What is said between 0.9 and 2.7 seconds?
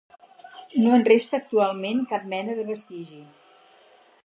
en resta actualment cap mena de